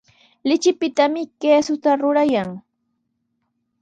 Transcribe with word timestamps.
Lichipitami 0.47 1.21
kiisuta 1.39 1.89
rurayan. 2.01 2.49